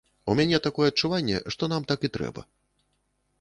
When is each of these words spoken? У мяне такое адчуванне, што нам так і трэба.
У 0.33 0.35
мяне 0.37 0.59
такое 0.67 0.87
адчуванне, 0.91 1.37
што 1.57 1.69
нам 1.75 1.87
так 1.93 1.99
і 2.11 2.13
трэба. 2.17 2.41